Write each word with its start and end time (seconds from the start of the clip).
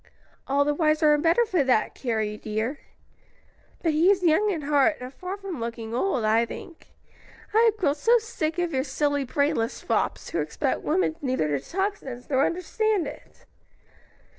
"All 0.47 0.65
the 0.65 0.73
wiser 0.73 1.13
and 1.13 1.21
better 1.21 1.45
for 1.45 1.63
that, 1.63 1.93
Carrie, 1.93 2.35
dear. 2.35 2.79
But 3.83 3.91
he 3.91 4.09
is 4.09 4.23
young 4.23 4.49
in 4.49 4.63
heart, 4.63 4.97
and 4.99 5.13
far 5.13 5.37
from 5.37 5.59
looking 5.59 5.93
old, 5.93 6.25
I 6.25 6.43
think. 6.43 6.87
I 7.53 7.59
have 7.65 7.77
grown 7.77 7.93
so 7.93 8.17
sick 8.17 8.57
of 8.57 8.73
your 8.73 8.83
silly, 8.83 9.25
brainless 9.25 9.79
fops, 9.83 10.31
who 10.31 10.39
expect 10.39 10.81
women 10.81 11.17
neither 11.21 11.49
to 11.55 11.59
talk 11.63 11.97
sense 11.97 12.31
nor 12.31 12.47
understand 12.47 13.05
it." 13.05 13.45